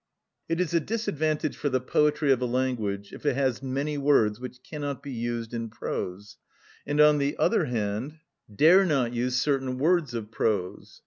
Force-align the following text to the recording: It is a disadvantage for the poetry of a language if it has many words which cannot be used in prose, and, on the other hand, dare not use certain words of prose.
It 0.49 0.59
is 0.59 0.73
a 0.73 0.79
disadvantage 0.79 1.55
for 1.55 1.69
the 1.69 1.79
poetry 1.79 2.31
of 2.31 2.41
a 2.41 2.47
language 2.47 3.13
if 3.13 3.23
it 3.23 3.35
has 3.35 3.61
many 3.61 3.99
words 3.99 4.39
which 4.39 4.63
cannot 4.67 5.03
be 5.03 5.11
used 5.11 5.53
in 5.53 5.69
prose, 5.69 6.37
and, 6.87 6.99
on 6.99 7.19
the 7.19 7.37
other 7.37 7.65
hand, 7.65 8.17
dare 8.51 8.83
not 8.83 9.13
use 9.13 9.35
certain 9.35 9.77
words 9.77 10.15
of 10.15 10.31
prose. 10.31 10.99